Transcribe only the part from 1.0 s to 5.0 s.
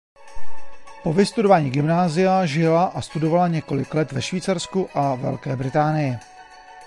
Po vystudování gymnázia žila a studovala několik let ve Švýcarsku